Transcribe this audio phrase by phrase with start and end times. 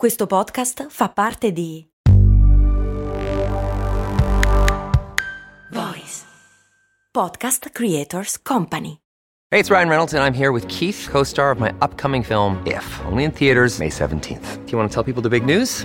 [0.00, 1.86] Questo podcast fa parte di
[5.70, 6.24] Voice
[7.10, 9.02] Podcast Creators Company.
[9.50, 12.62] Hey, it's Ryan Reynolds, and I'm here with Keith, co star of my upcoming film,
[12.64, 14.64] If, only in theaters, May 17th.
[14.64, 15.84] Do you want to tell people the big news?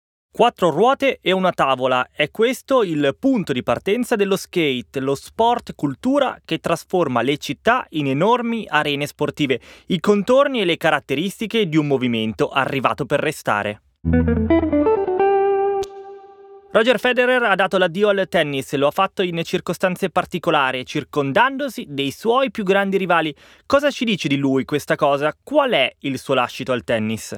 [0.33, 2.07] Quattro ruote e una tavola.
[2.09, 7.85] È questo il punto di partenza dello skate, lo sport cultura che trasforma le città
[7.89, 13.81] in enormi arene sportive, i contorni e le caratteristiche di un movimento arrivato per restare.
[16.71, 22.11] Roger Federer ha dato l'addio al tennis, lo ha fatto in circostanze particolari, circondandosi dei
[22.11, 23.35] suoi più grandi rivali.
[23.65, 25.35] Cosa ci dice di lui questa cosa?
[25.43, 27.37] Qual è il suo lascito al tennis?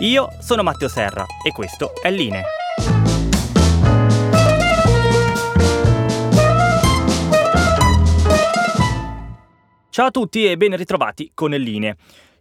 [0.00, 2.42] Io sono Matteo Serra e questo è Line.
[9.88, 11.96] Ciao a tutti e ben ritrovati con Linee.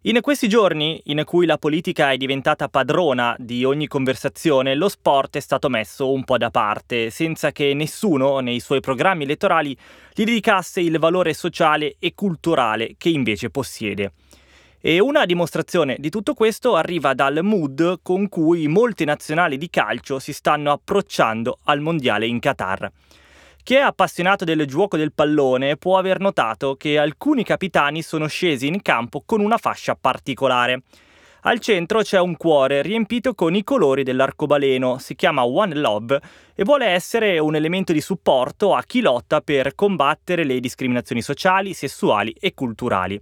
[0.06, 5.38] In questi giorni, in cui la politica è diventata padrona di ogni conversazione, lo sport
[5.38, 9.78] è stato messo un po' da parte, senza che nessuno nei suoi programmi elettorali
[10.12, 14.14] gli dedicasse il valore sociale e culturale che invece possiede.
[14.86, 20.20] E una dimostrazione di tutto questo arriva dal mood con cui molte nazionali di calcio
[20.20, 22.92] si stanno approcciando al mondiale in Qatar.
[23.64, 28.68] Chi è appassionato del gioco del pallone può aver notato che alcuni capitani sono scesi
[28.68, 30.82] in campo con una fascia particolare.
[31.44, 36.20] Al centro c'è un cuore riempito con i colori dell'arcobaleno, si chiama One Love
[36.54, 41.72] e vuole essere un elemento di supporto a chi lotta per combattere le discriminazioni sociali,
[41.72, 43.22] sessuali e culturali.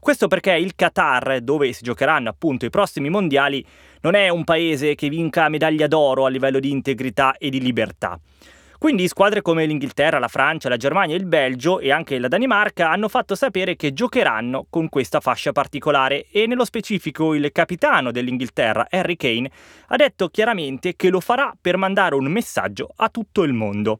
[0.00, 3.64] Questo perché il Qatar, dove si giocheranno appunto i prossimi mondiali,
[4.00, 8.18] non è un paese che vinca medaglia d'oro a livello di integrità e di libertà.
[8.78, 13.08] Quindi squadre come l'Inghilterra, la Francia, la Germania, il Belgio e anche la Danimarca hanno
[13.08, 19.16] fatto sapere che giocheranno con questa fascia particolare e nello specifico il capitano dell'Inghilterra, Harry
[19.16, 19.50] Kane,
[19.88, 23.98] ha detto chiaramente che lo farà per mandare un messaggio a tutto il mondo.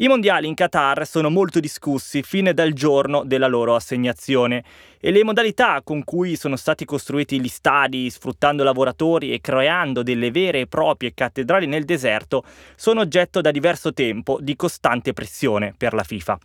[0.00, 4.62] I mondiali in Qatar sono molto discussi fin dal giorno della loro assegnazione
[5.00, 10.30] e le modalità con cui sono stati costruiti gli stadi, sfruttando lavoratori e creando delle
[10.30, 12.44] vere e proprie cattedrali nel deserto,
[12.76, 16.38] sono oggetto da diverso tempo di costante pressione per la FIFA.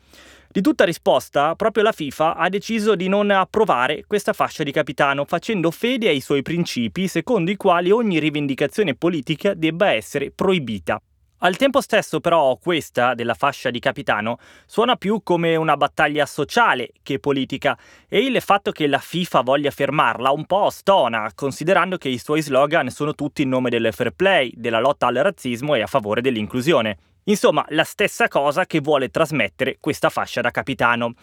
[0.48, 5.26] Di tutta risposta, proprio la FIFA ha deciso di non approvare questa fascia di capitano,
[5.26, 11.00] facendo fede ai suoi principi secondo i quali ogni rivendicazione politica debba essere proibita.
[11.46, 16.92] Al tempo stesso però questa, della fascia di capitano, suona più come una battaglia sociale
[17.04, 17.78] che politica
[18.08, 22.42] e il fatto che la FIFA voglia fermarla un po' stona, considerando che i suoi
[22.42, 26.22] slogan sono tutti in nome del fair play, della lotta al razzismo e a favore
[26.22, 26.98] dell'inclusione.
[27.26, 31.14] Insomma, la stessa cosa che vuole trasmettere questa fascia da capitano.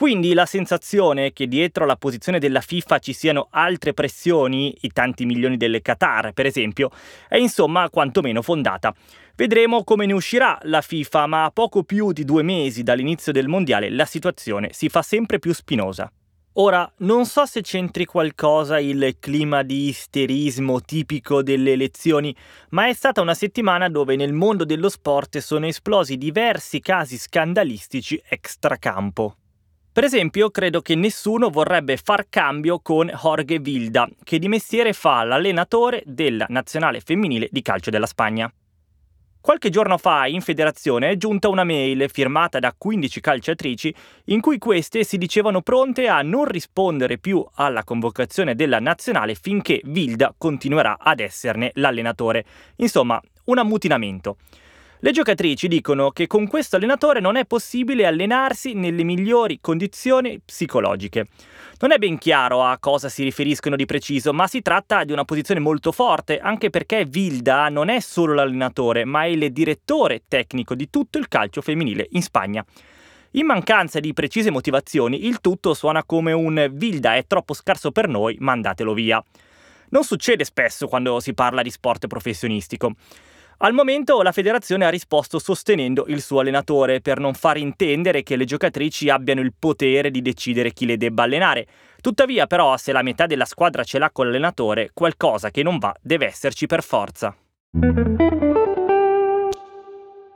[0.00, 5.26] Quindi la sensazione che dietro la posizione della FIFA ci siano altre pressioni, i tanti
[5.26, 6.88] milioni del Qatar per esempio,
[7.28, 8.94] è insomma quantomeno fondata.
[9.36, 13.46] Vedremo come ne uscirà la FIFA, ma a poco più di due mesi dall'inizio del
[13.46, 16.10] mondiale la situazione si fa sempre più spinosa.
[16.54, 22.34] Ora, non so se c'entri qualcosa il clima di isterismo tipico delle elezioni,
[22.70, 28.18] ma è stata una settimana dove nel mondo dello sport sono esplosi diversi casi scandalistici
[28.26, 29.34] extracampo.
[29.92, 35.24] Per esempio, credo che nessuno vorrebbe far cambio con Jorge Vilda, che di mestiere fa
[35.24, 38.52] l'allenatore della nazionale femminile di calcio della Spagna.
[39.40, 43.92] Qualche giorno fa in federazione è giunta una mail firmata da 15 calciatrici
[44.26, 49.80] in cui queste si dicevano pronte a non rispondere più alla convocazione della nazionale finché
[49.82, 52.44] Vilda continuerà ad esserne l'allenatore.
[52.76, 54.36] Insomma, un ammutinamento.
[55.02, 61.28] Le giocatrici dicono che con questo allenatore non è possibile allenarsi nelle migliori condizioni psicologiche.
[61.78, 65.24] Non è ben chiaro a cosa si riferiscono di preciso, ma si tratta di una
[65.24, 70.74] posizione molto forte, anche perché Vilda non è solo l'allenatore, ma è il direttore tecnico
[70.74, 72.62] di tutto il calcio femminile in Spagna.
[73.30, 78.06] In mancanza di precise motivazioni, il tutto suona come un Vilda è troppo scarso per
[78.06, 79.24] noi, mandatelo via.
[79.88, 82.96] Non succede spesso quando si parla di sport professionistico.
[83.62, 88.36] Al momento la federazione ha risposto sostenendo il suo allenatore per non far intendere che
[88.36, 91.66] le giocatrici abbiano il potere di decidere chi le debba allenare.
[92.00, 95.94] Tuttavia però se la metà della squadra ce l'ha con l'allenatore, qualcosa che non va
[96.00, 97.36] deve esserci per forza.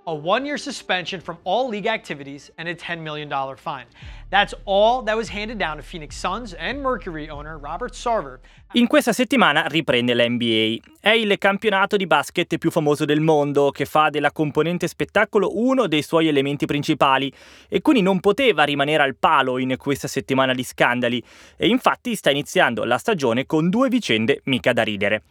[0.07, 3.87] A one year suspension from all league activities, and a $10 million fine.
[4.31, 8.41] That's all that was handed down to Phoenix Suns and Mercury owner Robert Sarver.
[8.73, 10.79] In questa settimana riprende l'NBA.
[11.01, 15.87] È il campionato di basket più famoso del mondo che fa della componente spettacolo uno
[15.87, 17.33] dei suoi elementi principali
[17.69, 21.23] e quindi non poteva rimanere al palo in questa settimana di scandali
[21.57, 25.23] e infatti sta iniziando la stagione con due vicende mica da ridere.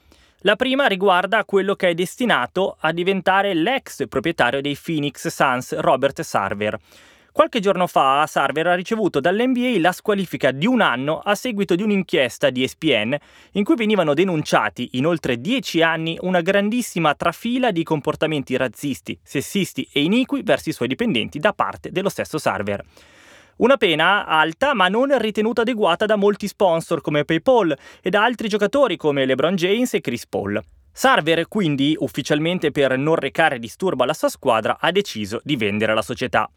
[0.45, 6.19] La prima riguarda quello che è destinato a diventare l'ex proprietario dei Phoenix Suns, Robert
[6.19, 6.77] Sarver.
[7.31, 11.83] Qualche giorno fa Sarver ha ricevuto dall'NBA la squalifica di un anno a seguito di
[11.83, 13.15] un'inchiesta di ESPN
[13.53, 19.87] in cui venivano denunciati in oltre dieci anni una grandissima trafila di comportamenti razzisti, sessisti
[19.93, 22.83] e iniqui verso i suoi dipendenti da parte dello stesso Sarver.
[23.55, 28.47] Una pena alta ma non ritenuta adeguata da molti sponsor come PayPal e da altri
[28.47, 30.59] giocatori come LeBron James e Chris Paul.
[30.91, 36.01] Sarver quindi, ufficialmente per non recare disturbo alla sua squadra, ha deciso di vendere la
[36.01, 36.49] società.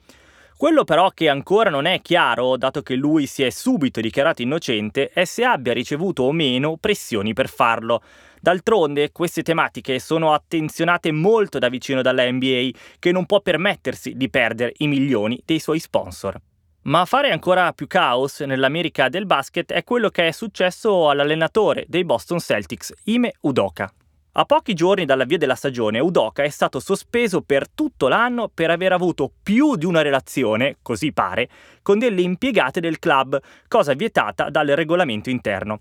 [0.57, 5.11] Quello però che ancora non è chiaro, dato che lui si è subito dichiarato innocente,
[5.11, 8.03] è se abbia ricevuto o meno pressioni per farlo.
[8.41, 14.31] D'altronde queste tematiche sono attenzionate molto da vicino dalla NBA, che non può permettersi di
[14.31, 16.41] perdere i milioni dei suoi sponsor.
[16.87, 21.85] Ma a fare ancora più caos nell'America del basket è quello che è successo all'allenatore
[21.89, 23.93] dei Boston Celtics, Ime Udoka.
[24.39, 28.93] A pochi giorni dall'avvio della stagione, Udoka è stato sospeso per tutto l'anno per aver
[28.93, 31.49] avuto più di una relazione, così pare,
[31.83, 33.37] con delle impiegate del club,
[33.67, 35.81] cosa vietata dal regolamento interno.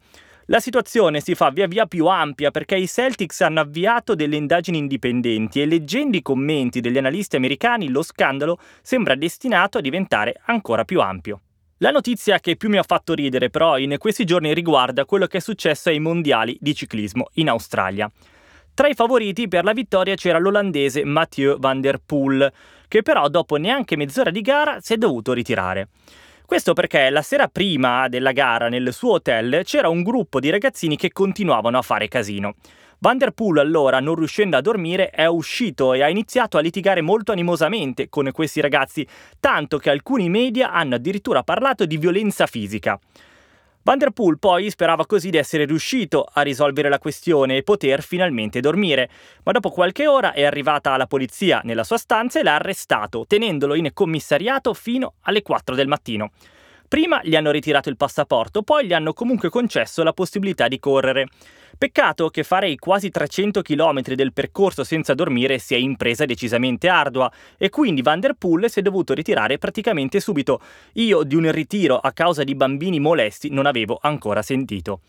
[0.50, 4.78] La situazione si fa via via più ampia perché i Celtics hanno avviato delle indagini
[4.78, 10.86] indipendenti e leggendo i commenti degli analisti americani lo scandalo sembra destinato a diventare ancora
[10.86, 11.42] più ampio.
[11.78, 15.38] La notizia che più mi ha fatto ridere però in questi giorni riguarda quello che
[15.38, 18.08] è successo ai mondiali di ciclismo in Australia.
[18.76, 22.54] Tra i favoriti per la vittoria c'era l'olandese Mathieu van der Poel,
[22.88, 25.88] che però dopo neanche mezz'ora di gara si è dovuto ritirare.
[26.46, 30.96] Questo perché la sera prima della gara nel suo hotel c'era un gruppo di ragazzini
[30.96, 32.54] che continuavano a fare casino.
[33.00, 37.02] Van der Poel allora, non riuscendo a dormire, è uscito e ha iniziato a litigare
[37.02, 39.06] molto animosamente con questi ragazzi,
[39.40, 43.00] tanto che alcuni media hanno addirittura parlato di violenza fisica.
[43.86, 48.02] Van der Poel poi sperava così di essere riuscito a risolvere la questione e poter
[48.02, 49.08] finalmente dormire,
[49.44, 53.76] ma dopo qualche ora è arrivata la polizia nella sua stanza e l'ha arrestato, tenendolo
[53.76, 56.32] in commissariato fino alle 4 del mattino.
[56.88, 61.28] Prima gli hanno ritirato il passaporto, poi gli hanno comunque concesso la possibilità di correre.
[61.78, 67.30] Peccato che fare i quasi 300 km del percorso senza dormire sia impresa decisamente ardua
[67.58, 70.62] e quindi Van der Poel si è dovuto ritirare praticamente subito.
[70.94, 75.02] Io di un ritiro a causa di bambini molesti non avevo ancora sentito.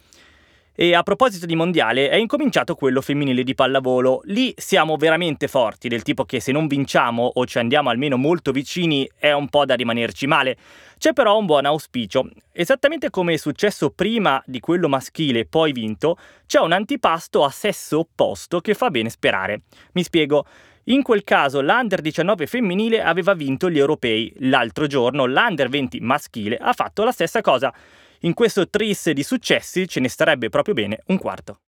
[0.79, 4.21] E a proposito di mondiale, è incominciato quello femminile di pallavolo.
[4.25, 8.53] Lì siamo veramente forti, del tipo che se non vinciamo o ci andiamo almeno molto
[8.53, 10.55] vicini è un po' da rimanerci male.
[10.99, 12.29] C'è però un buon auspicio.
[12.53, 18.01] Esattamente come è successo prima di quello maschile poi vinto, c'è un antipasto a sesso
[18.01, 19.63] opposto che fa bene sperare.
[19.93, 20.45] Mi spiego.
[20.89, 24.31] In quel caso l'Under 19 femminile aveva vinto gli europei.
[24.41, 27.73] L'altro giorno l'Under 20 maschile ha fatto la stessa cosa.
[28.21, 31.61] In questo tris di successi ce ne starebbe proprio bene un quarto.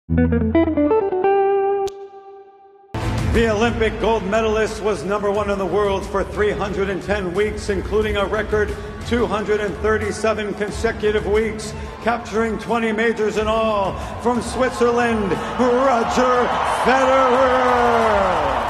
[3.32, 8.24] The Olympic gold medalist was number one in the world for 310 weeks, including a
[8.24, 8.74] record
[9.06, 13.94] 237 consecutive weeks, capturing 20 majors in all.
[14.22, 16.48] From Switzerland, Roger
[16.82, 18.67] Federer.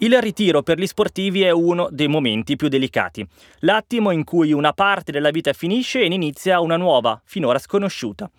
[0.00, 3.26] Il ritiro per gli sportivi è uno dei momenti più delicati,
[3.60, 8.30] l'attimo in cui una parte della vita finisce e inizia una nuova, finora sconosciuta.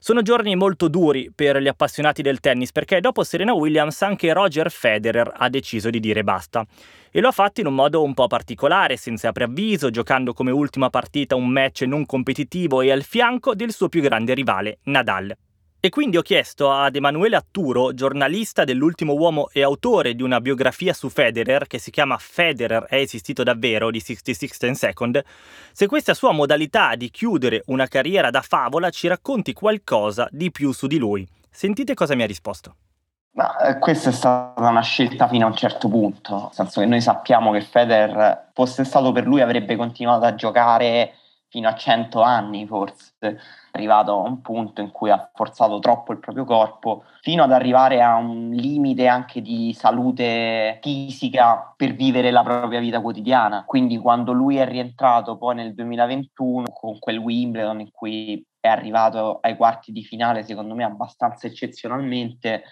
[0.00, 4.72] Sono giorni molto duri per gli appassionati del tennis perché dopo Serena Williams anche Roger
[4.72, 6.66] Federer ha deciso di dire basta.
[7.12, 10.90] E lo ha fatto in un modo un po' particolare, senza preavviso, giocando come ultima
[10.90, 15.34] partita un match non competitivo e al fianco del suo più grande rivale, Nadal.
[15.84, 20.94] E quindi ho chiesto ad Emanuele Atturo, giornalista dell'ultimo uomo e autore di una biografia
[20.94, 25.22] su Federer che si chiama Federer è esistito davvero di 66 and Second,
[25.72, 30.72] se questa sua modalità di chiudere una carriera da favola ci racconti qualcosa di più
[30.72, 31.28] su di lui.
[31.50, 32.76] Sentite cosa mi ha risposto.
[33.32, 36.86] Ma eh, questa è stata una scelta fino a un certo punto, nel senso che
[36.86, 41.12] noi sappiamo che Federer fosse stato per lui avrebbe continuato a giocare
[41.54, 43.38] fino a 100 anni forse
[43.70, 48.02] arrivato a un punto in cui ha forzato troppo il proprio corpo, fino ad arrivare
[48.02, 53.62] a un limite anche di salute fisica per vivere la propria vita quotidiana.
[53.64, 59.38] Quindi quando lui è rientrato poi nel 2021 con quel Wimbledon in cui è arrivato
[59.40, 62.64] ai quarti di finale, secondo me abbastanza eccezionalmente,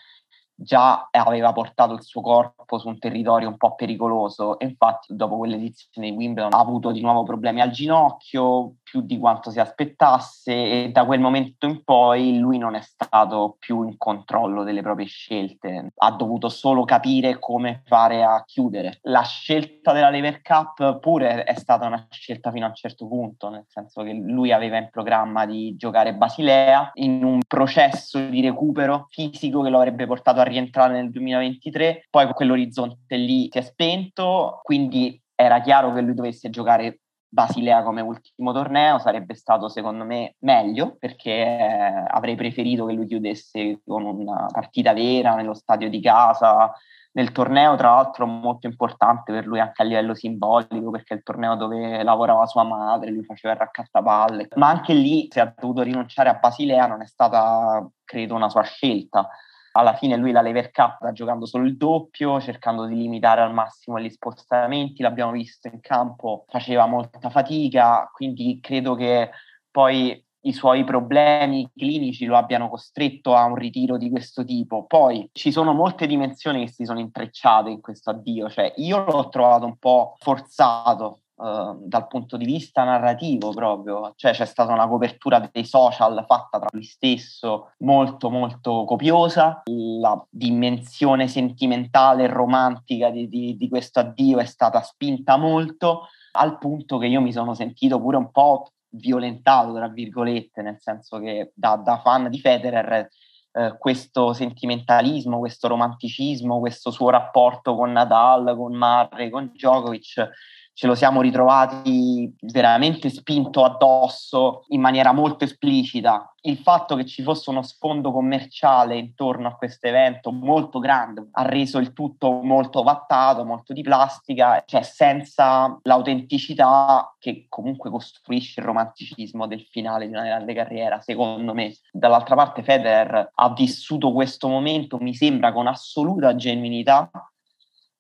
[0.62, 5.36] già aveva portato il suo corpo su un territorio un po' pericoloso e infatti dopo
[5.36, 10.52] quell'edizione di Wimbledon ha avuto di nuovo problemi al ginocchio, più di quanto si aspettasse
[10.52, 15.06] e da quel momento in poi lui non è stato più in controllo delle proprie
[15.06, 18.98] scelte, ha dovuto solo capire come fare a chiudere.
[19.04, 23.48] La scelta della Lever Cup pure è stata una scelta fino a un certo punto,
[23.48, 29.06] nel senso che lui aveva in programma di giocare Basilea in un processo di recupero
[29.08, 34.60] fisico che lo avrebbe portato a rientrare nel 2023, poi quell'orizzonte lì si è spento,
[34.62, 37.00] quindi era chiaro che lui dovesse giocare
[37.32, 43.06] Basilea come ultimo torneo sarebbe stato secondo me meglio perché eh, avrei preferito che lui
[43.06, 46.70] chiudesse con una partita vera nello stadio di casa.
[47.14, 51.22] Nel torneo tra l'altro molto importante per lui anche a livello simbolico perché è il
[51.22, 54.48] torneo dove lavorava sua madre, lui faceva il raccattapalle.
[54.56, 58.62] Ma anche lì se ha dovuto rinunciare a Basilea non è stata credo una sua
[58.62, 59.26] scelta
[59.72, 63.52] alla fine lui la Lever Cup sta giocando solo il doppio, cercando di limitare al
[63.52, 69.30] massimo gli spostamenti, l'abbiamo visto in campo, faceva molta fatica, quindi credo che
[69.70, 74.84] poi i suoi problemi clinici lo abbiano costretto a un ritiro di questo tipo.
[74.86, 79.28] Poi ci sono molte dimensioni che si sono intrecciate in questo addio, cioè io l'ho
[79.28, 84.86] trovato un po' forzato Ehm, dal punto di vista narrativo proprio, cioè c'è stata una
[84.86, 93.10] copertura dei social fatta tra lui stesso molto molto copiosa, la dimensione sentimentale e romantica
[93.10, 97.54] di, di, di questo addio è stata spinta molto al punto che io mi sono
[97.54, 103.08] sentito pure un po' violentato, tra virgolette, nel senso che da, da fan di Federer
[103.54, 110.30] eh, questo sentimentalismo, questo romanticismo, questo suo rapporto con Nadal, con Murray, con Djokovic
[110.74, 116.32] ce lo siamo ritrovati veramente spinto addosso in maniera molto esplicita.
[116.44, 121.42] Il fatto che ci fosse uno sfondo commerciale intorno a questo evento molto grande ha
[121.42, 128.66] reso il tutto molto vattato, molto di plastica, cioè senza l'autenticità che comunque costruisce il
[128.66, 131.74] romanticismo del finale di una grande carriera, secondo me.
[131.92, 137.08] Dall'altra parte Federer ha vissuto questo momento, mi sembra, con assoluta genuinità,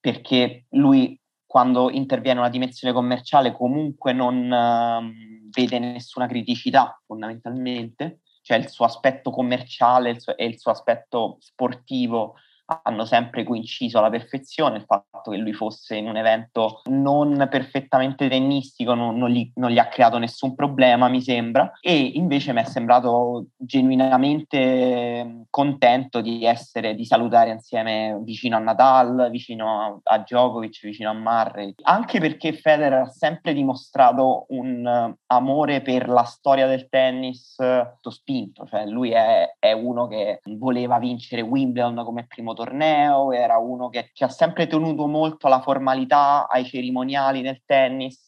[0.00, 1.16] perché lui
[1.52, 8.86] quando interviene una dimensione commerciale comunque non uh, vede nessuna criticità fondamentalmente, cioè il suo
[8.86, 12.36] aspetto commerciale e il suo aspetto sportivo
[12.82, 18.28] hanno sempre coinciso alla perfezione, il fatto che lui fosse in un evento non perfettamente
[18.28, 22.60] tennistico non, non, gli, non gli, ha creato nessun problema, mi sembra, e invece mi
[22.60, 30.18] è sembrato genuinamente contento di essere, di salutare insieme vicino a Nadal, vicino a, a
[30.18, 36.66] Djokovic, vicino a Murray, anche perché Federer ha sempre dimostrato un amore per la storia
[36.66, 37.56] del tennis
[38.02, 43.58] tutto spinto, cioè lui è, è uno che voleva vincere Wimbledon come primo torneo, era
[43.58, 48.26] uno che ci ha sempre tenuto molto alla formalità, ai cerimoniali nel tennis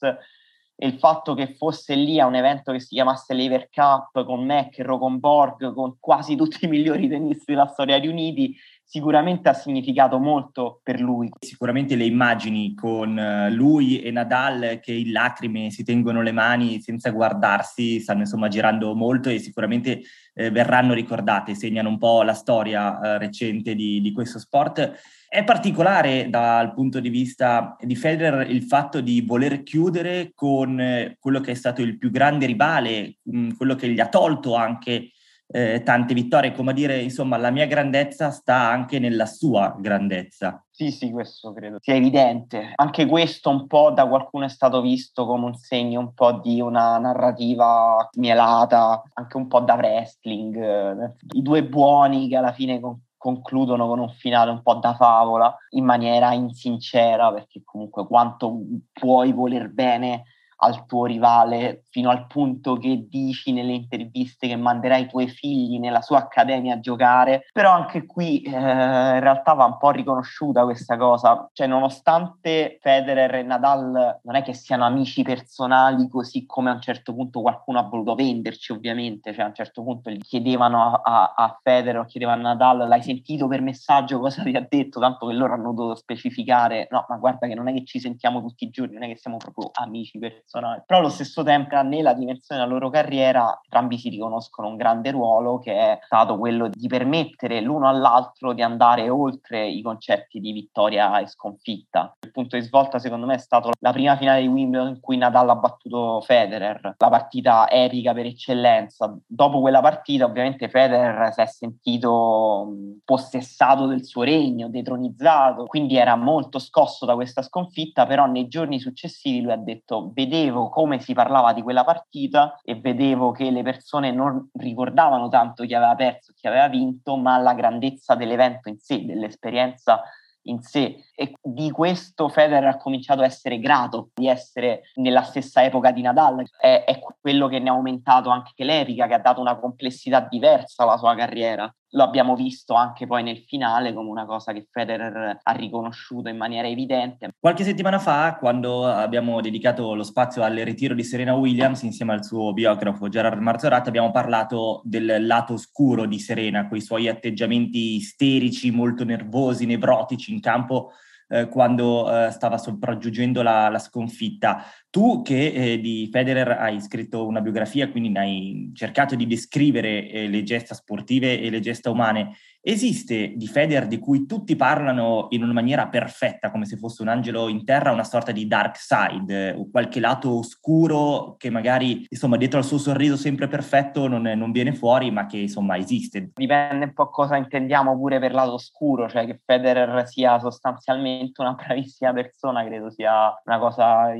[0.77, 4.45] e il fatto che fosse lì a un evento che si chiamasse Lever Cup con
[4.45, 10.19] McEnroe, con Borg, con quasi tutti i migliori tennisti della storia riuniti, sicuramente ha significato
[10.19, 11.31] molto per lui.
[11.41, 16.81] Sicuramente le immagini con eh, lui e Nadal che in lacrime si tengono le mani
[16.81, 20.03] senza guardarsi stanno insomma girando molto e sicuramente
[20.35, 24.93] eh, verranno ricordate, segnano un po' la storia eh, recente di, di questo sport.
[25.29, 31.17] È particolare dal punto di vista di Federer il fatto di voler chiudere con eh,
[31.19, 35.11] quello che è stato il più grande rivale, mm, quello che gli ha tolto anche
[35.47, 40.65] eh, tante vittorie, come dire, insomma, la mia grandezza sta anche nella sua grandezza.
[40.71, 42.73] Sì, sì, questo credo sia evidente.
[42.75, 46.61] Anche questo un po' da qualcuno è stato visto come un segno un po' di
[46.61, 51.15] una narrativa mielata, anche un po' da wrestling.
[51.33, 52.81] I due buoni che alla fine
[53.17, 58.59] concludono con un finale un po' da favola in maniera insincera, perché comunque quanto
[58.93, 60.25] puoi voler bene
[60.65, 65.79] al tuo rivale fino al punto che dici nelle interviste che manderai i tuoi figli
[65.79, 70.65] nella sua accademia a giocare, però anche qui eh, in realtà va un po' riconosciuta
[70.65, 76.71] questa cosa, cioè nonostante Federer e Nadal non è che siano amici personali così come
[76.71, 80.21] a un certo punto qualcuno ha voluto venderci ovviamente, cioè a un certo punto gli
[80.21, 84.19] chiedevano a, a, a Federer o chiedevano a Nadal l'hai sentito per messaggio?
[84.19, 87.69] Cosa ti ha detto, tanto che loro hanno dovuto specificare no ma guarda che non
[87.69, 90.99] è che ci sentiamo tutti i giorni, non è che siamo proprio amici personali, però
[90.99, 95.73] allo stesso tempo nella dimensione della loro carriera entrambi si riconoscono un grande ruolo che
[95.73, 101.27] è stato quello di permettere l'uno all'altro di andare oltre i concetti di vittoria e
[101.27, 102.17] sconfitta.
[102.21, 105.17] Il punto di svolta secondo me è stato la prima finale di Wimbledon in cui
[105.17, 109.17] Nadal ha battuto Federer, la partita epica per eccellenza.
[109.27, 112.73] Dopo quella partita ovviamente Federer si è sentito
[113.05, 118.79] possessato del suo regno, detronizzato, quindi era molto scosso da questa sconfitta, però nei giorni
[118.79, 123.63] successivi lui ha detto vedevo come si parlava di quella partita e vedevo che le
[123.63, 128.79] persone non ricordavano tanto chi aveva perso chi aveva vinto, ma la grandezza dell'evento in
[128.79, 130.03] sé, dell'esperienza
[130.47, 131.05] in sé.
[131.15, 136.03] E di questo Federer ha cominciato a essere grato di essere nella stessa epoca di
[136.03, 140.21] Nadal, è, è quello che ne ha aumentato anche l'epica, che ha dato una complessità
[140.21, 144.67] diversa alla sua carriera lo abbiamo visto anche poi nel finale come una cosa che
[144.71, 147.31] Federer ha riconosciuto in maniera evidente.
[147.39, 152.25] Qualche settimana fa, quando abbiamo dedicato lo spazio al ritiro di Serena Williams insieme al
[152.25, 158.71] suo biografo Gerard Marzorati, abbiamo parlato del lato oscuro di Serena, quei suoi atteggiamenti isterici,
[158.71, 160.91] molto nervosi, nevrotici in campo
[161.29, 164.65] eh, quando eh, stava sopraggiungendo la, la, sconfitta.
[164.95, 170.29] Tu che eh, di Federer hai scritto una biografia, quindi hai cercato di descrivere eh,
[170.29, 172.37] le gesta sportive e le gesta umane,
[172.67, 177.09] Esiste di Federer di cui tutti parlano in una maniera perfetta, come se fosse un
[177.09, 182.39] angelo in terra, una sorta di dark side, o qualche lato oscuro che magari, insomma,
[182.39, 186.31] dietro al suo sorriso sempre perfetto non, non viene fuori, ma che, insomma, esiste.
[186.35, 191.53] Dipende un po' cosa intendiamo pure per lato oscuro, cioè che Federer sia sostanzialmente una
[191.53, 194.15] bravissima persona, credo sia una cosa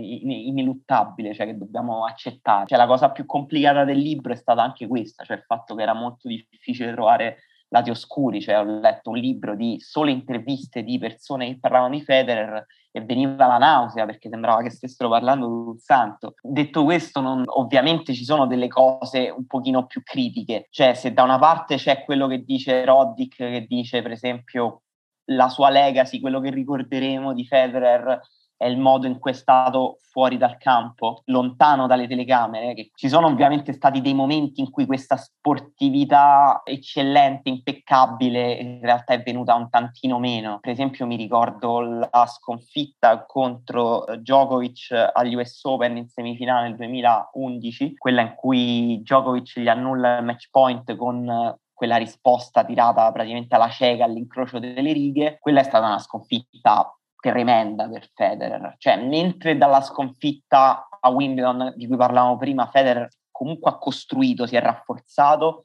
[0.65, 2.67] ineluttabile, cioè che dobbiamo accettare.
[2.67, 5.83] Cioè la cosa più complicata del libro è stata anche questa, cioè il fatto che
[5.83, 10.99] era molto difficile trovare lati oscuri, cioè ho letto un libro di sole interviste di
[10.99, 15.69] persone che parlavano di Federer e veniva la nausea perché sembrava che stessero parlando di
[15.71, 16.35] un santo.
[16.41, 21.25] Detto questo, non, ovviamente ci sono delle cose un pochino più critiche, cioè se da
[21.25, 24.83] una parte c'è quello che dice Roddick, che dice per esempio
[25.29, 28.21] la sua legacy, quello che ricorderemo di Federer
[28.57, 33.09] è il modo in cui è stato fuori dal campo, lontano dalle telecamere, che ci
[33.09, 39.55] sono ovviamente stati dei momenti in cui questa sportività eccellente, impeccabile, in realtà è venuta
[39.55, 40.59] un tantino meno.
[40.61, 47.97] Per esempio mi ricordo la sconfitta contro Djokovic agli US Open in semifinale nel 2011,
[47.97, 53.69] quella in cui Djokovic gli annulla il match point con quella risposta tirata praticamente alla
[53.69, 56.97] cieca all'incrocio delle righe, quella è stata una sconfitta
[57.31, 58.75] tremenda per Federer.
[58.77, 64.57] Cioè, mentre dalla sconfitta a Wimbledon di cui parlavamo prima, Federer comunque ha costruito, si
[64.57, 65.63] è rafforzato,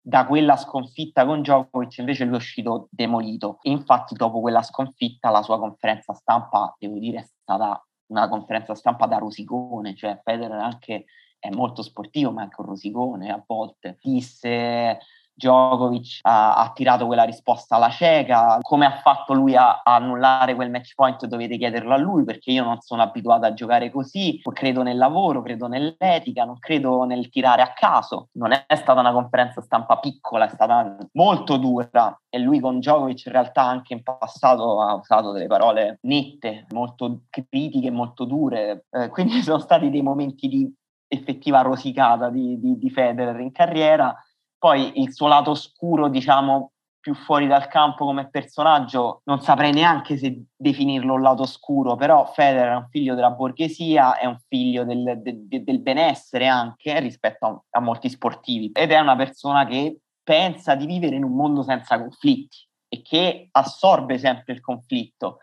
[0.00, 3.58] da quella sconfitta con Djokovic invece lui è uscito demolito.
[3.60, 8.74] E infatti dopo quella sconfitta la sua conferenza stampa, devo dire, è stata una conferenza
[8.74, 11.04] stampa da rosicone, cioè Federer anche
[11.38, 13.98] è molto sportivo, ma anche un rosicone a volte.
[14.00, 14.98] Disse
[15.34, 20.54] Djokovic ha, ha, tirato quella risposta alla cieca, come ha fatto lui a, a, annullare
[20.54, 24.40] quel match point dovete chiederlo a lui perché io non sono abituato a giocare così,
[24.52, 29.12] credo nel lavoro, credo nell'etica, non credo nel tirare a caso, non è stata una
[29.12, 32.16] conferenza stampa piccola, è stata molto dura.
[32.28, 37.22] E lui con Djokovic in realtà anche in passato ha usato delle parole nette, molto
[37.28, 40.72] critiche, molto dure, eh, quindi sono stati dei momenti di
[41.06, 44.16] effettiva rosicata di, di, di Federer in carriera
[44.62, 46.70] poi il suo lato oscuro, diciamo,
[47.00, 52.26] più fuori dal campo come personaggio, non saprei neanche se definirlo un lato oscuro, però
[52.26, 57.44] Federer è un figlio della borghesia, è un figlio del, del, del benessere anche rispetto
[57.44, 61.64] a, a, molti sportivi ed è una persona che pensa di vivere in un mondo
[61.64, 65.38] senza conflitti e che assorbe sempre il conflitto.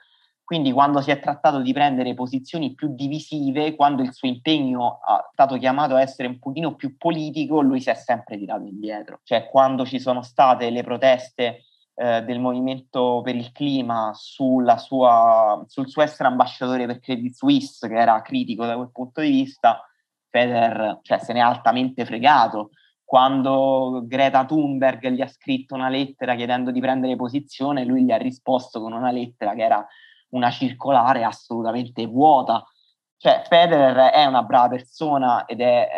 [0.50, 5.30] Quindi quando si è trattato di prendere posizioni più divisive, quando il suo impegno è
[5.32, 9.20] stato chiamato a essere un pochino più politico, lui si è sempre tirato indietro.
[9.24, 14.76] Cioè quando ci sono state le proteste eh, del movimento per il clima sua,
[15.68, 19.88] sul suo essere ambasciatore per Credit Suisse, che era critico da quel punto di vista,
[20.32, 22.72] Federer cioè, se ne è altamente fregato.
[23.04, 28.18] Quando Greta Thunberg gli ha scritto una lettera chiedendo di prendere posizione, lui gli ha
[28.18, 29.88] risposto con una lettera che era
[30.30, 32.66] una circolare assolutamente vuota
[33.22, 35.90] Cioè, Federer è una brava persona ed è,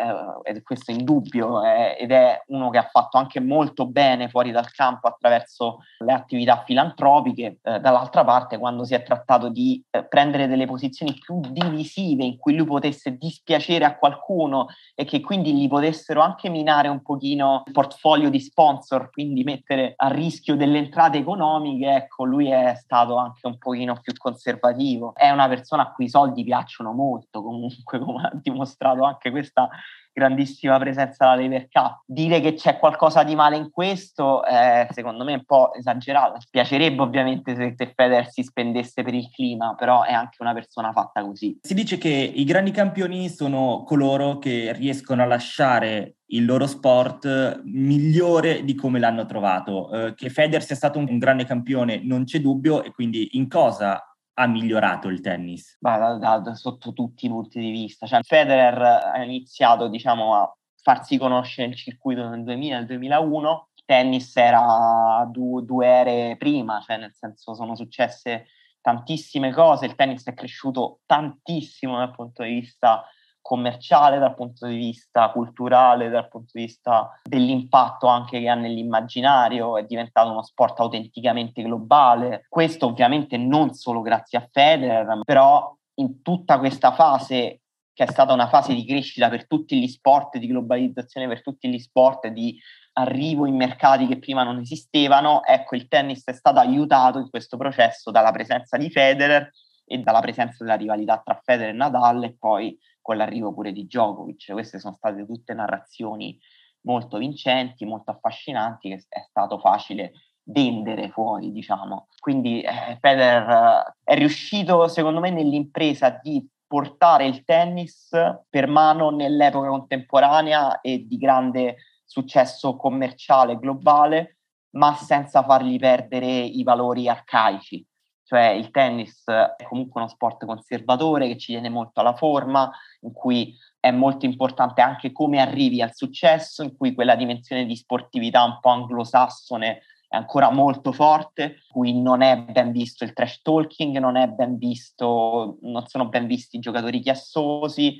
[0.43, 4.27] eh, ed questo è indubbio, eh, ed è uno che ha fatto anche molto bene
[4.27, 7.59] fuori dal campo attraverso le attività filantropiche.
[7.61, 12.39] Eh, dall'altra parte, quando si è trattato di eh, prendere delle posizioni più divisive in
[12.39, 17.61] cui lui potesse dispiacere a qualcuno e che quindi gli potessero anche minare un pochino
[17.67, 23.17] il portfolio di sponsor, quindi mettere a rischio delle entrate economiche, ecco, lui è stato
[23.17, 25.13] anche un pochino più conservativo.
[25.13, 29.31] È una persona a cui i soldi piacciono molto molto comunque, come ha dimostrato anche
[29.31, 29.69] questa
[30.13, 32.03] grandissima presenza alla Lever Cup.
[32.05, 36.39] Dire che c'è qualcosa di male in questo, eh, secondo me è un po' esagerato.
[36.49, 40.91] Piacerebbe ovviamente se, se Federer si spendesse per il clima, però è anche una persona
[40.91, 41.59] fatta così.
[41.61, 47.61] Si dice che i grandi campioni sono coloro che riescono a lasciare il loro sport
[47.63, 49.91] migliore di come l'hanno trovato.
[49.91, 53.47] Eh, che Federer sia stato un, un grande campione non c'è dubbio e quindi in
[53.47, 54.01] cosa
[54.33, 55.77] ha migliorato il tennis?
[55.79, 58.05] Da, da, da, sotto tutti i punti di vista.
[58.05, 63.67] Cioè, Federer ha iniziato diciamo, a farsi conoscere il circuito nel 2000 nel 2001.
[63.75, 68.47] Il tennis era due, due ere prima, cioè nel senso sono successe
[68.81, 73.05] tantissime cose, il tennis è cresciuto tantissimo dal punto di vista
[73.41, 79.77] commerciale, dal punto di vista culturale, dal punto di vista dell'impatto anche che ha nell'immaginario,
[79.77, 82.45] è diventato uno sport autenticamente globale.
[82.47, 87.61] Questo ovviamente non solo grazie a Federer, però in tutta questa fase
[87.93, 91.69] che è stata una fase di crescita per tutti gli sport, di globalizzazione per tutti
[91.69, 92.57] gli sport, di
[92.93, 97.57] arrivo in mercati che prima non esistevano, ecco il tennis è stato aiutato in questo
[97.57, 99.51] processo dalla presenza di Federer
[99.91, 103.83] e dalla presenza della rivalità tra Federer e Nadal e poi con l'arrivo pure di
[103.83, 104.53] Djokovic.
[104.53, 106.39] Queste sono state tutte narrazioni
[106.83, 112.07] molto vincenti, molto affascinanti, che è stato facile vendere fuori, diciamo.
[112.19, 118.09] Quindi eh, Federer eh, è riuscito, secondo me, nell'impresa di portare il tennis
[118.49, 121.75] per mano nell'epoca contemporanea e di grande
[122.05, 124.37] successo commerciale globale,
[124.77, 127.85] ma senza fargli perdere i valori arcaici
[128.31, 133.11] cioè il tennis è comunque uno sport conservatore che ci tiene molto alla forma, in
[133.11, 138.41] cui è molto importante anche come arrivi al successo, in cui quella dimensione di sportività
[138.43, 143.41] un po' anglosassone è ancora molto forte, in cui non è ben visto il trash
[143.41, 144.15] talking, non
[144.57, 147.97] visto, non sono ben visti i giocatori chiassosi.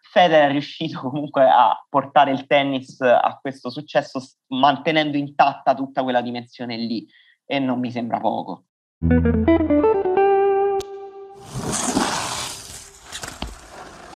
[0.00, 6.22] Federer è riuscito comunque a portare il tennis a questo successo mantenendo intatta tutta quella
[6.22, 7.06] dimensione lì
[7.44, 8.64] e non mi sembra poco.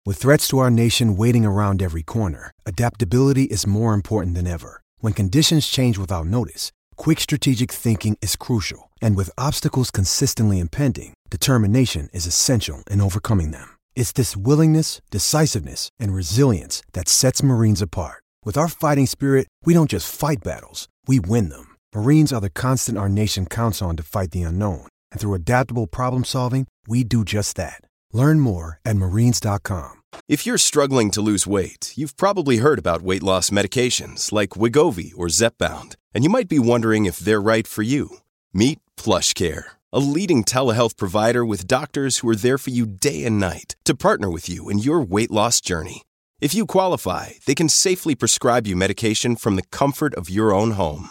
[0.07, 4.81] With threats to our nation waiting around every corner, adaptability is more important than ever.
[5.01, 11.13] When conditions change without notice, quick strategic thinking is crucial, and with obstacles consistently impending,
[11.29, 13.77] determination is essential in overcoming them.
[13.95, 18.23] It's this willingness, decisiveness, and resilience that sets Marines apart.
[18.47, 21.68] With our fighting spirit, we don't just fight battles, we win them.
[21.99, 24.87] Marines are the constant our nation counts on to fight the unknown.
[25.11, 27.81] And through adaptable problem solving, we do just that.
[28.13, 29.91] Learn more at marines.com.
[30.29, 35.11] If you're struggling to lose weight, you've probably heard about weight loss medications like Wigovi
[35.17, 38.19] or Zepbound, and you might be wondering if they're right for you.
[38.53, 43.25] Meet Plush Care, a leading telehealth provider with doctors who are there for you day
[43.25, 46.03] and night to partner with you in your weight loss journey.
[46.41, 50.73] If you qualify, they can safely prescribe you medication from the comfort of your own
[50.83, 51.11] home.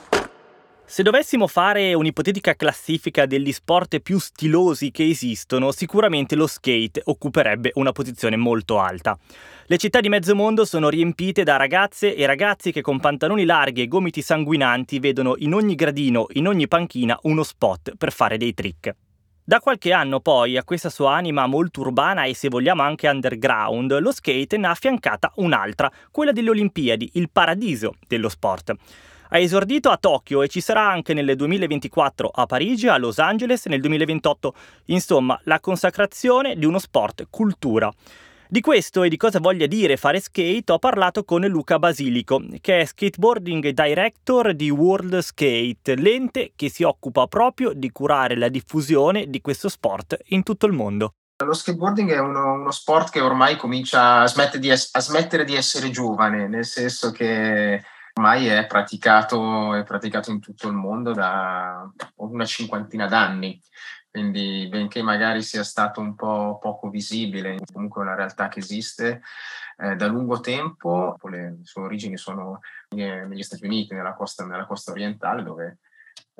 [0.91, 7.71] Se dovessimo fare un'ipotetica classifica degli sport più stilosi che esistono, sicuramente lo skate occuperebbe
[7.75, 9.17] una posizione molto alta.
[9.67, 13.83] Le città di mezzo mondo sono riempite da ragazze e ragazzi che con pantaloni larghi
[13.83, 18.53] e gomiti sanguinanti vedono in ogni gradino, in ogni panchina, uno spot per fare dei
[18.53, 18.93] trick.
[19.45, 23.97] Da qualche anno poi a questa sua anima molto urbana e se vogliamo anche underground,
[23.97, 28.75] lo skate ne ha affiancata un'altra, quella delle Olimpiadi, il paradiso dello sport.
[29.33, 33.65] Ha esordito a Tokyo e ci sarà anche nel 2024 a Parigi, a Los Angeles
[33.67, 34.53] nel 2028,
[34.87, 37.89] insomma la consacrazione di uno sport cultura.
[38.45, 42.81] Di questo e di cosa voglia dire fare skate ho parlato con Luca Basilico, che
[42.81, 49.27] è skateboarding director di World Skate, l'ente che si occupa proprio di curare la diffusione
[49.29, 51.13] di questo sport in tutto il mondo.
[51.41, 55.45] Lo skateboarding è uno, uno sport che ormai comincia a, smette di es- a smettere
[55.45, 57.81] di essere giovane, nel senso che
[58.13, 63.61] ormai è praticato, è praticato in tutto il mondo da una cinquantina d'anni
[64.11, 69.21] quindi benché magari sia stato un po' poco visibile, comunque è una realtà che esiste
[69.77, 74.91] eh, da lungo tempo, le sue origini sono negli Stati Uniti, nella costa, nella costa
[74.91, 75.77] orientale, dove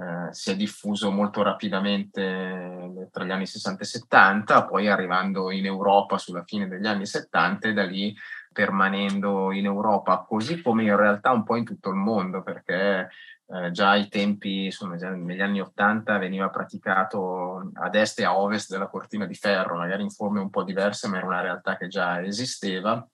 [0.01, 5.65] eh, si è diffuso molto rapidamente tra gli anni 60 e 70, poi arrivando in
[5.65, 8.15] Europa sulla fine degli anni 70 e da lì
[8.51, 13.09] permanendo in Europa, così come in realtà un po' in tutto il mondo, perché
[13.45, 18.37] eh, già ai tempi, insomma, già negli anni 80 veniva praticato ad est e a
[18.37, 21.77] ovest della cortina di ferro, magari in forme un po' diverse, ma era una realtà
[21.77, 23.07] che già esisteva.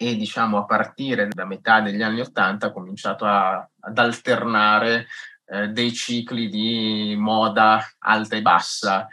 [0.00, 5.06] E diciamo a partire da metà degli anni 80 ha cominciato a, ad alternare
[5.50, 9.08] eh, dei cicli di moda alta e bassa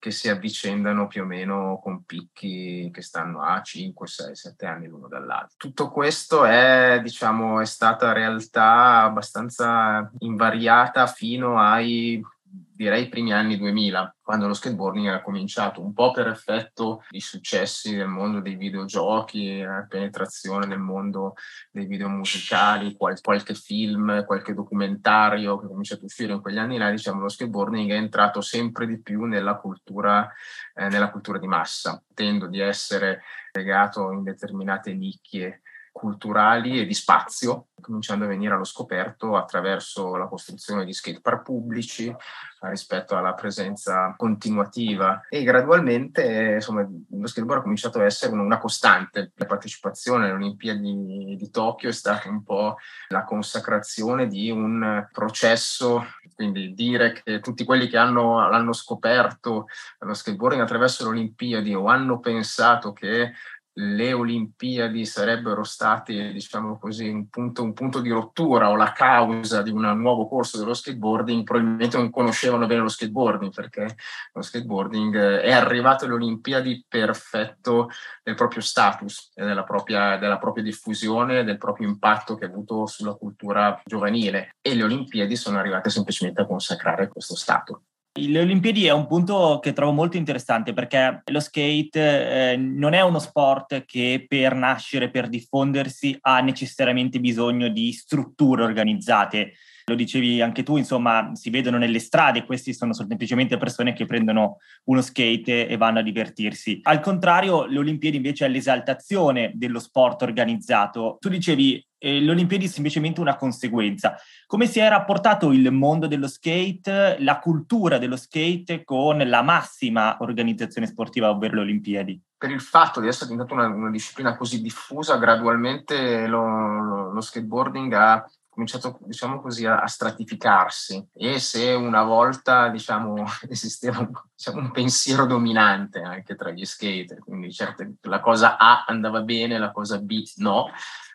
[0.00, 4.88] che si avvicendano più o meno con picchi che stanno a 5, 6, 7 anni
[4.88, 5.56] l'uno dall'altro.
[5.58, 13.56] Tutto questo è, diciamo, è stata realtà abbastanza invariata fino ai direi i primi anni
[13.56, 18.56] 2000, quando lo skateboarding era cominciato, un po' per effetto di successi nel mondo dei
[18.56, 21.34] videogiochi, la penetrazione nel mondo
[21.70, 26.58] dei video musicali, qual- qualche film, qualche documentario che è cominciato a uscire in quegli
[26.58, 30.30] anni là, diciamo, lo skateboarding è entrato sempre di più nella cultura,
[30.74, 36.94] eh, nella cultura di massa, tendo di essere legato in determinate nicchie culturali e di
[36.94, 42.14] spazio, cominciando a venire allo scoperto attraverso la costruzione di skatepark pubblici
[42.60, 49.32] rispetto alla presenza continuativa e gradualmente insomma, lo skateboard ha cominciato a essere una costante.
[49.36, 52.76] La partecipazione alle Olimpiadi di Tokyo è stata un po'
[53.08, 59.66] la consacrazione di un processo, quindi dire che tutti quelli che hanno, l'hanno scoperto
[60.00, 63.32] lo skateboarding attraverso le Olimpiadi o hanno pensato che
[63.74, 69.62] le Olimpiadi sarebbero state, diciamo così, un punto, un punto, di rottura o la causa
[69.62, 73.96] di un nuovo corso dello skateboarding, probabilmente non conoscevano bene lo skateboarding, perché
[74.32, 77.88] lo skateboarding è arrivato alle Olimpiadi perfetto
[78.22, 83.14] del proprio status, della propria, della propria diffusione, del proprio impatto che ha avuto sulla
[83.14, 84.56] cultura giovanile.
[84.60, 87.78] E le Olimpiadi sono arrivate semplicemente a consacrare questo status.
[88.12, 93.02] Le Olimpiadi è un punto che trovo molto interessante perché lo skate eh, non è
[93.02, 99.52] uno sport che per nascere, per diffondersi, ha necessariamente bisogno di strutture organizzate.
[99.90, 104.58] Lo dicevi anche tu, insomma, si vedono nelle strade, questi sono semplicemente persone che prendono
[104.84, 106.78] uno skate e vanno a divertirsi.
[106.84, 111.16] Al contrario, le Olimpiadi invece è l'esaltazione dello sport organizzato.
[111.18, 114.16] Tu dicevi eh, le Olimpiadi è semplicemente una conseguenza.
[114.46, 120.16] Come si è rapportato il mondo dello skate, la cultura dello skate con la massima
[120.20, 122.20] organizzazione sportiva, ovvero le Olimpiadi?
[122.38, 127.20] Per il fatto di essere diventata una, una disciplina così diffusa, gradualmente lo, lo, lo
[127.20, 128.24] skateboarding ha
[128.60, 131.08] cominciato diciamo così a, stratificarsi.
[131.14, 137.52] E se una volta diciamo esisteva diciamo, un pensiero dominante anche tra gli skater quindi
[137.52, 140.70] certo la cosa A andava bene la cosa B no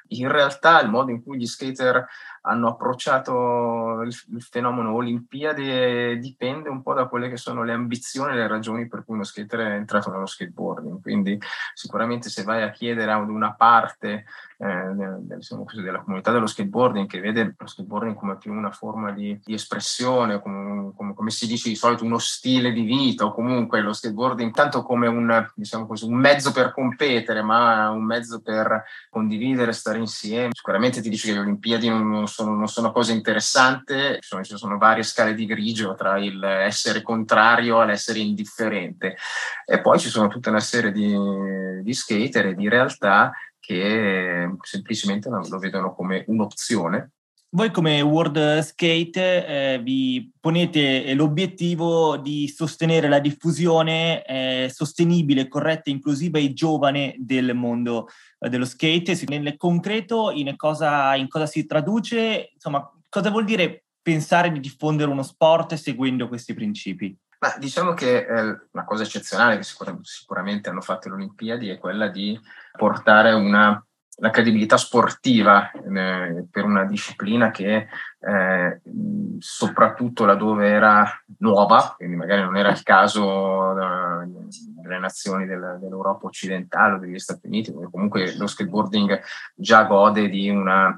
[0.09, 2.05] in realtà il modo in cui gli skater
[2.45, 8.33] hanno approcciato il, il, fenomeno Olimpiade dipende un po' da quelle che sono le ambizioni
[8.33, 11.01] e le ragioni per cui uno skater è entrato nello skateboarding.
[11.01, 11.39] Quindi
[11.73, 14.25] sicuramente se vai a chiedere ad una parte
[14.57, 19.11] eh, diciamo così, della comunità dello skateboarding che vede lo skateboarding come più una forma
[19.11, 23.33] di, di espressione, come, come, come, si dice di solito uno stile di vita o
[23.33, 28.41] comunque lo skateboarding tanto come un, diciamo così, un mezzo per competere ma un mezzo
[28.41, 30.51] per condividere, stare insieme.
[30.53, 34.77] Sicuramente ti dice che le Olimpiadi non sono, non sono cose interessanti, sono, ci sono
[34.77, 39.15] varie scale di grigio tra il essere contrario all'essere indifferente.
[39.65, 41.15] E poi ci sono tutta una serie di,
[41.81, 47.14] di skater e di realtà che semplicemente lo vedono come un'opzione
[47.55, 55.89] voi come World Skate eh, vi ponete l'obiettivo di sostenere la diffusione eh, sostenibile, corretta
[55.89, 59.17] e inclusiva e giovane del mondo eh, dello skate.
[59.27, 62.51] Nel concreto in cosa, in cosa si traduce?
[62.53, 67.17] Insomma, cosa vuol dire pensare di diffondere uno sport seguendo questi principi?
[67.39, 68.41] Ma diciamo che eh,
[68.71, 72.37] una cosa eccezionale che sicuramente hanno fatto le Olimpiadi è quella di
[72.77, 73.81] portare una
[74.17, 77.87] la credibilità sportiva eh, per una disciplina che
[78.19, 78.81] eh,
[79.39, 81.05] soprattutto laddove era
[81.39, 84.27] nuova, quindi magari non era il caso eh,
[84.81, 89.19] delle nazioni del, dell'Europa occidentale o degli Stati Uniti, dove comunque lo skateboarding
[89.55, 90.97] già gode di una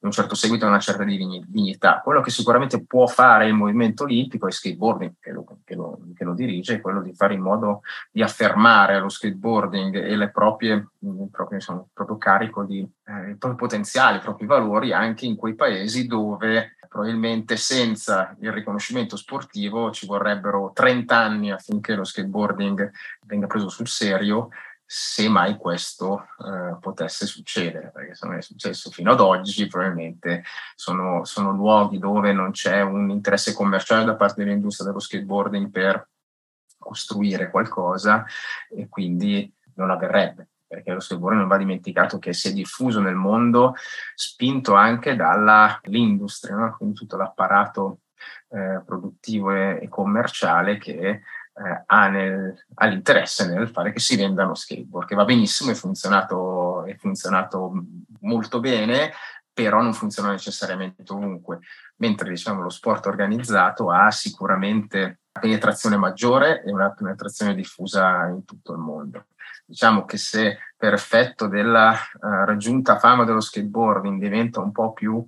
[0.00, 2.00] un certo seguito e una certa dignità.
[2.02, 6.24] Quello che sicuramente può fare il movimento olimpico e skateboarding, che lo, che, lo, che
[6.24, 10.72] lo, dirige, è quello di fare in modo di affermare lo skateboarding e le proprie,
[10.98, 15.26] il proprio, insomma, il proprio carico di eh, i propri potenziali, i propri valori anche
[15.26, 22.04] in quei paesi dove probabilmente senza il riconoscimento sportivo ci vorrebbero 30 anni affinché lo
[22.04, 22.90] skateboarding
[23.24, 24.50] venga preso sul serio
[24.94, 30.44] se mai questo eh, potesse succedere, perché se non è successo fino ad oggi, probabilmente
[30.74, 36.10] sono, sono, luoghi dove non c'è un interesse commerciale da parte dell'industria dello skateboarding per
[36.76, 38.26] costruire qualcosa
[38.68, 43.14] e quindi non avverrebbe perché lo skateboarding non va dimenticato che si è diffuso nel
[43.14, 43.74] mondo,
[44.14, 46.76] spinto anche dall'industria, no?
[46.76, 48.00] quindi tutto l'apparato
[48.50, 51.22] eh, produttivo e, e, commerciale che
[51.54, 55.74] eh, ha, nel, ha, l'interesse nel fare che si vendano skateboard, che va benissimo, è
[55.74, 57.72] funzionato, è funzionato
[58.20, 59.12] molto bene,
[59.52, 61.60] però non funziona necessariamente ovunque,
[61.96, 64.98] mentre diciamo, lo sport organizzato ha sicuramente
[65.32, 69.26] una penetrazione maggiore e una penetrazione diffusa in tutto il mondo.
[69.64, 75.24] Diciamo che se per effetto della uh, raggiunta fama dello skateboarding diventa un po' più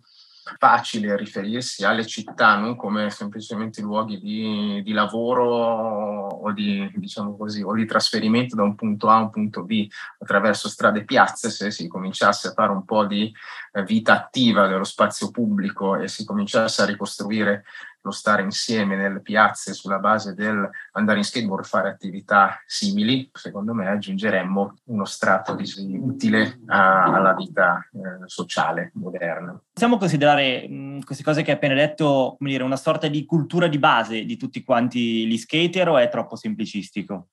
[0.59, 7.63] facile riferirsi alle città, non come semplicemente luoghi di, di lavoro o di, diciamo così,
[7.63, 11.51] o di trasferimento da un punto A a un punto B attraverso strade e piazze,
[11.51, 13.33] se si cominciasse a fare un po' di
[13.73, 17.65] eh, vita attiva dello spazio pubblico e si cominciasse a ricostruire
[18.05, 23.73] lo stare insieme nelle piazze sulla base del andare in skateboard, fare attività simili, secondo
[23.73, 25.65] me aggiungeremmo uno strato di,
[25.99, 29.59] utile a, alla vita eh, sociale moderna.
[29.73, 33.69] Possiamo considerare mh, queste cose che hai appena detto come dire, una sorta di cultura
[33.69, 37.29] di base di tutti quanti gli skater o è troppo semplicistico?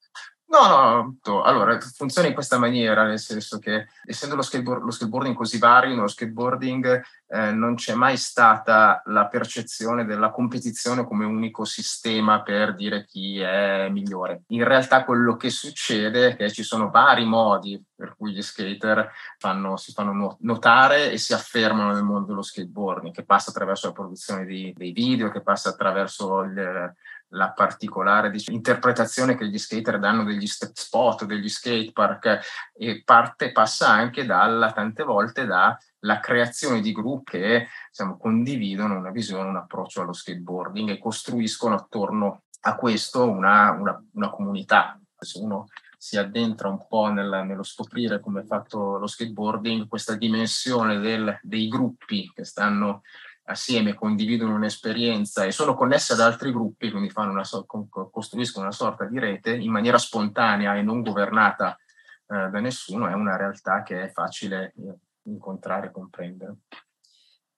[0.52, 4.92] No, no, no, allora funziona in questa maniera, nel senso che essendo lo, skateboard, lo
[4.92, 11.24] skateboarding così vario, nello skateboarding eh, non c'è mai stata la percezione della competizione come
[11.24, 14.42] unico sistema per dire chi è migliore.
[14.48, 19.10] In realtà quello che succede è che ci sono vari modi per cui gli skater
[19.38, 23.94] fanno, si fanno notare e si affermano nel mondo dello skateboarding, che passa attraverso la
[23.94, 26.94] produzione di, dei video, che passa attraverso il
[27.32, 32.39] la particolare diciamo, interpretazione che gli skater danno degli spot, degli skatepark
[32.74, 39.12] e parte passa anche dalla, tante volte dalla creazione di gruppi che diciamo, condividono una
[39.12, 45.00] visione, un approccio allo skateboarding e costruiscono attorno a questo una, una, una comunità.
[45.17, 45.67] Se uno
[45.98, 51.38] si addentra un po' nel, nello scoprire come è fatto lo skateboarding, questa dimensione del,
[51.44, 53.04] dei gruppi che stanno
[53.45, 57.43] assieme condividono un'esperienza e sono connesse ad altri gruppi, quindi una,
[58.12, 61.77] costruiscono una sorta di rete in maniera spontanea e non governata
[62.27, 66.56] eh, da nessuno, è una realtà che è facile eh, incontrare e comprendere.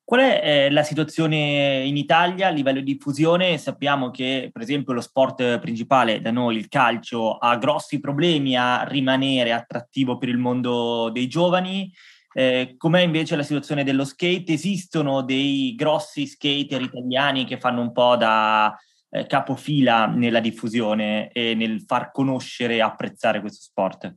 [0.05, 3.57] Qual è eh, la situazione in Italia a livello di diffusione?
[3.57, 8.83] Sappiamo che, per esempio, lo sport principale da noi, il calcio, ha grossi problemi a
[8.83, 11.89] rimanere attrattivo per il mondo dei giovani.
[12.33, 14.53] Eh, com'è invece la situazione dello skate?
[14.53, 18.75] Esistono dei grossi skater italiani che fanno un po' da
[19.09, 24.15] eh, capofila nella diffusione e nel far conoscere e apprezzare questo sport?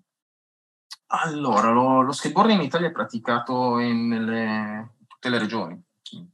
[1.09, 5.85] Allora, lo, lo skateboarding in Italia è praticato in nelle, tutte le regioni.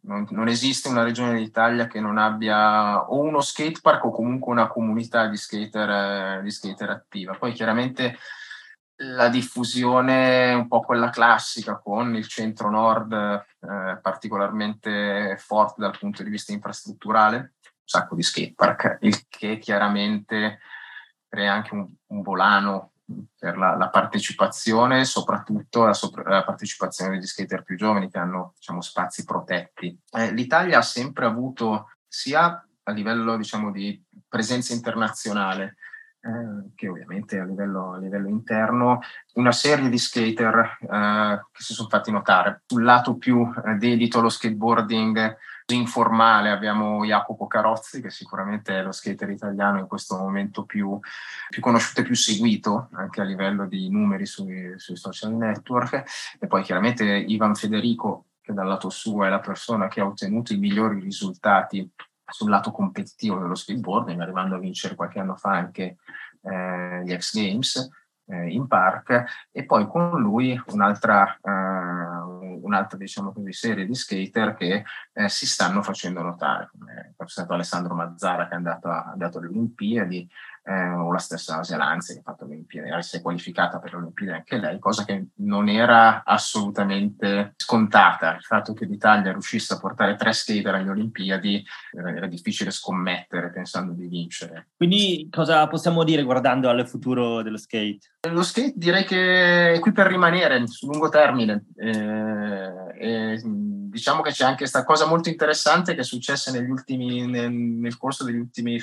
[0.03, 4.69] Non, non, esiste una regione d'Italia che non abbia o uno skatepark o comunque una
[4.69, 7.35] comunità di skater, eh, di skater attiva.
[7.35, 8.17] Poi chiaramente
[9.03, 16.31] la diffusione un po' quella classica con il centro-nord eh, particolarmente forte dal punto di
[16.31, 17.51] vista infrastrutturale, un
[17.85, 20.61] sacco di skatepark, il che chiaramente
[21.29, 22.93] crea anche un, un volano
[23.39, 28.53] per la, la, partecipazione, soprattutto la, sopra, la, partecipazione degli skater più giovani che hanno
[28.57, 29.99] diciamo, spazi protetti.
[30.13, 35.77] Eh, L'Italia ha sempre avuto sia a livello diciamo, di presenza internazionale,
[36.23, 39.01] eh, che ovviamente a livello, a livello, interno,
[39.35, 42.63] una serie di skater eh, che si sono fatti notare.
[42.67, 45.37] Sul lato più eh, dedito allo skateboarding
[45.75, 50.99] informale abbiamo Jacopo Carozzi, che sicuramente è lo skater italiano in questo momento più,
[51.49, 56.05] più conosciuto e più seguito, anche a livello di numeri sui, sui social network,
[56.39, 60.53] e poi chiaramente Ivan Federico, che dal lato suo è la persona che ha ottenuto
[60.53, 61.91] i migliori risultati
[62.33, 65.97] sul lato competitivo dello skateboarding, arrivando a vincere qualche anno fa anche
[66.43, 67.91] eh, gli X Games
[68.27, 74.55] eh, in park, e poi con lui un'altra, eh, un'altra diciamo così, serie di skater
[74.55, 79.47] che eh, si stanno facendo notare, come per esempio Alessandro Mazzara che è andato, alle
[79.49, 80.29] Olimpiadi,
[80.65, 83.93] eh, o la stessa Asia Lanzi che ha fatto le Olimpiadi, si è qualificata per
[83.93, 88.37] le Olimpiadi anche lei, cosa che non era assolutamente scontata.
[88.37, 93.51] Il fatto che l'Italia riuscisse a portare tre skater alle Olimpiadi era, era difficile scommettere
[93.51, 94.69] pensando di vincere.
[94.77, 97.99] Quindi cosa possiamo dire guardando al futuro dello skate?
[98.31, 101.67] Lo skate direi che è qui per rimanere sul lungo termine.
[101.77, 107.27] Eh, eh, diciamo che c'è anche questa cosa molto interessante che è successa negli ultimi,
[107.27, 108.81] nel, nel corso degli ultimi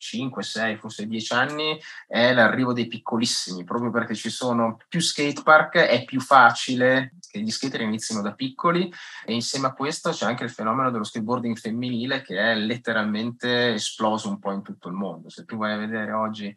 [0.00, 1.78] 5, 6, forse 10 anni
[2.08, 7.50] è l'arrivo dei piccolissimi, proprio perché ci sono più skatepark, è più facile che gli
[7.50, 8.92] skater inizino da piccoli
[9.24, 14.28] e insieme a questo c'è anche il fenomeno dello skateboarding femminile che è letteralmente esploso
[14.28, 15.28] un po' in tutto il mondo.
[15.28, 16.56] Se tu vai a vedere oggi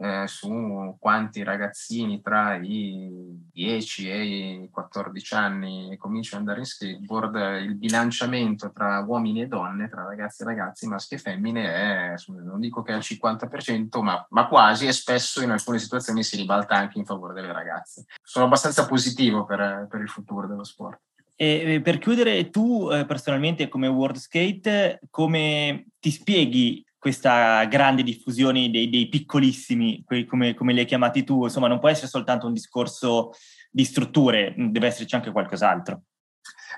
[0.00, 6.66] eh, su quanti ragazzini tra i 10 e i 14 anni cominciano ad andare in
[6.66, 12.14] skateboard, il bilanciamento tra uomini e donne, tra ragazzi e ragazzi, maschi e femmine è,
[12.28, 16.36] non dico che è al 50%, ma, ma quasi e spesso in alcune situazioni si
[16.36, 18.06] ribalta anche in favore delle ragazze.
[18.22, 21.00] Sono abbastanza positivo per, per il futuro dello sport.
[21.34, 28.70] E per chiudere, tu eh, personalmente come World Skate, come ti spieghi questa grande diffusione
[28.70, 32.52] dei, dei piccolissimi, come, come li hai chiamati tu, insomma non può essere soltanto un
[32.52, 33.32] discorso
[33.72, 36.02] di strutture, deve esserci anche qualcos'altro.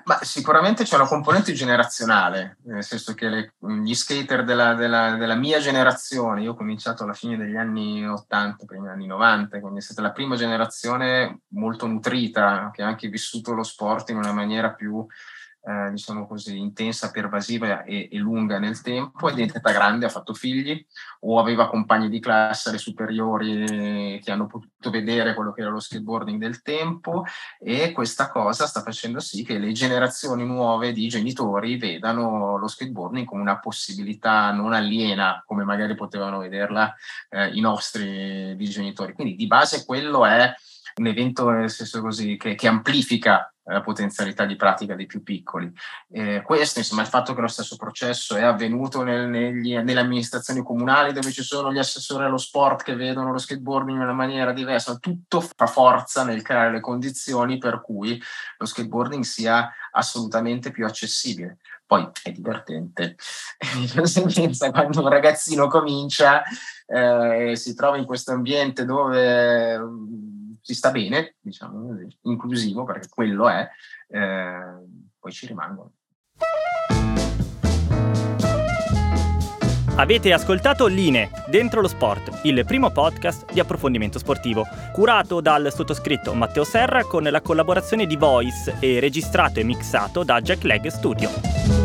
[0.05, 3.53] Ma sicuramente c'è una componente generazionale, nel senso che le,
[3.83, 8.65] gli skater della, della, della, mia generazione, io ho cominciato alla fine degli anni 80,
[8.65, 13.53] primi anni 90, quindi è stata la prima generazione molto nutrita, che ha anche vissuto
[13.53, 15.05] lo sport in una maniera più
[15.67, 20.33] eh, diciamo così, intensa, pervasiva e, e, lunga nel tempo, è diventata grande, ha fatto
[20.33, 20.85] figli
[21.21, 25.79] o aveva compagni di classe alle superiori che hanno potuto vedere quello che era lo
[25.79, 27.23] skateboarding del tempo
[27.59, 33.25] e questa cosa sta facendo sì che le generazioni nuove di genitori vedano lo skateboarding
[33.25, 36.93] come una possibilità non aliena come magari potevano vederla
[37.29, 39.13] eh, i nostri di genitori.
[39.13, 40.53] Quindi di base quello è
[40.97, 45.71] un evento nel senso così, che, che amplifica la potenzialità di pratica dei più piccoli.
[46.11, 50.63] Eh, questo, insomma, il fatto che lo stesso processo è avvenuto nel, negli, nelle amministrazioni
[50.63, 54.53] comunali dove ci sono gli assessori allo sport che vedono lo skateboarding in una maniera
[54.53, 58.21] diversa, tutto fa forza nel creare le condizioni per cui
[58.57, 61.57] lo skateboarding sia assolutamente più accessibile.
[61.87, 63.15] Poi è divertente,
[63.77, 66.41] di conseguenza quando un ragazzino comincia
[66.87, 69.79] eh, e si trova in questo ambiente dove
[70.65, 73.69] si sta bene, diciamo così, inclusivo, perché quello è,
[74.07, 74.63] eh,
[75.19, 75.91] poi ci rimangono.
[79.97, 86.33] Avete ascoltato Line, Dentro lo Sport, il primo podcast di approfondimento sportivo, curato dal sottoscritto
[86.33, 91.84] Matteo Serra con la collaborazione di Voice e registrato e mixato da Jack Leg Studio.